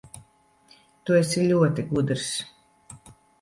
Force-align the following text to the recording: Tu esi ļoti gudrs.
Tu 1.09 1.17
esi 1.17 1.43
ļoti 1.51 1.85
gudrs. 1.91 2.27